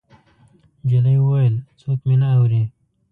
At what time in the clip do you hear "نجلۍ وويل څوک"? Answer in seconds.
0.83-1.99